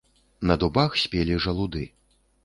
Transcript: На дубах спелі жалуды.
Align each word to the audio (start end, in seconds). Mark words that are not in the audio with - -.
На 0.51 0.55
дубах 0.61 0.97
спелі 1.01 1.37
жалуды. 1.45 1.83